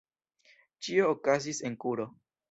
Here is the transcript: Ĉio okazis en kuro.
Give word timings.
Ĉio 0.87 1.09
okazis 1.15 1.59
en 1.69 1.77
kuro. 1.85 2.09